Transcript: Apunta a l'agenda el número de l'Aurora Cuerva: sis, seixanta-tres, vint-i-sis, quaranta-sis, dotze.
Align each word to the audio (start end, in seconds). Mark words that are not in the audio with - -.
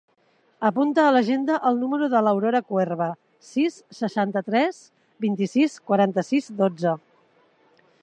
Apunta 0.69 1.03
a 1.03 1.11
l'agenda 1.15 1.57
el 1.71 1.77
número 1.81 2.07
de 2.15 2.21
l'Aurora 2.27 2.63
Cuerva: 2.71 3.11
sis, 3.51 3.79
seixanta-tres, 4.01 4.83
vint-i-sis, 5.27 5.81
quaranta-sis, 5.93 6.55
dotze. 6.65 7.01